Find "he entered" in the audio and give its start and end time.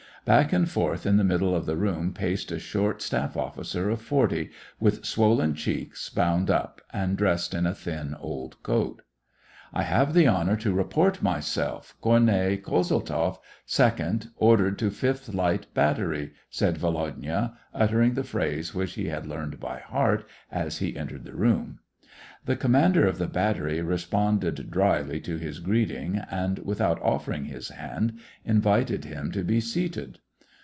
20.77-21.23